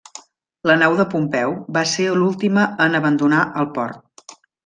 La 0.69 0.75
nau 0.83 0.95
de 1.01 1.05
Pompeu 1.11 1.53
va 1.75 1.83
ser 1.91 2.07
l'última 2.21 2.65
en 2.87 3.01
abandonar 3.01 3.43
el 3.65 3.71
port. 3.77 4.37